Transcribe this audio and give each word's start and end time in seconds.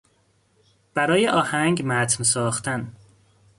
برای 0.93 1.27
آهنگ 1.27 1.81
متن 1.85 2.23
ساختن 2.23 2.93